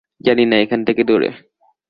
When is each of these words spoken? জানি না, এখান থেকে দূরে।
জানি 0.21 0.43
না, 0.45 0.55
এখান 0.57 0.79
থেকে 0.85 1.01
দূরে। 1.03 1.29